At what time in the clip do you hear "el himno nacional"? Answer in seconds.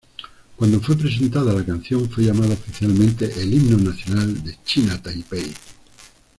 3.39-4.43